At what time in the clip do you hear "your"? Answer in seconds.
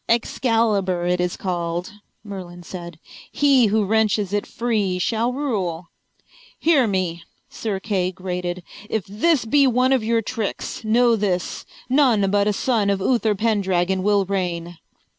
10.03-10.23